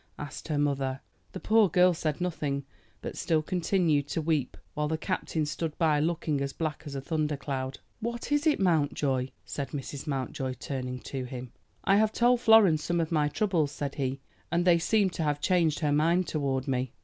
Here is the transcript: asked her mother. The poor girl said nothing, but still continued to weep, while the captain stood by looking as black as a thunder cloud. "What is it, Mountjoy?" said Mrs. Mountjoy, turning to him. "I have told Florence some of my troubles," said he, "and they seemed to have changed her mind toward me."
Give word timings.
asked 0.17 0.47
her 0.47 0.57
mother. 0.57 0.99
The 1.31 1.39
poor 1.39 1.69
girl 1.69 1.93
said 1.93 2.19
nothing, 2.19 2.65
but 3.03 3.15
still 3.15 3.43
continued 3.43 4.07
to 4.07 4.19
weep, 4.19 4.57
while 4.73 4.87
the 4.87 4.97
captain 4.97 5.45
stood 5.45 5.77
by 5.77 5.99
looking 5.99 6.41
as 6.41 6.53
black 6.53 6.81
as 6.87 6.95
a 6.95 7.01
thunder 7.01 7.37
cloud. 7.37 7.77
"What 7.99 8.31
is 8.31 8.47
it, 8.47 8.59
Mountjoy?" 8.59 9.27
said 9.45 9.69
Mrs. 9.69 10.07
Mountjoy, 10.07 10.53
turning 10.55 11.01
to 11.01 11.25
him. 11.25 11.51
"I 11.83 11.97
have 11.97 12.13
told 12.13 12.41
Florence 12.41 12.83
some 12.83 12.99
of 12.99 13.11
my 13.11 13.27
troubles," 13.27 13.71
said 13.71 13.93
he, 13.93 14.19
"and 14.51 14.65
they 14.65 14.79
seemed 14.79 15.13
to 15.13 15.23
have 15.23 15.39
changed 15.39 15.81
her 15.81 15.91
mind 15.91 16.25
toward 16.27 16.67
me." 16.67 16.93